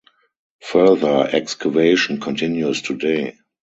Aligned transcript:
Further 0.63 1.29
excavation 1.31 2.19
continues 2.19 2.81
today. 2.81 3.37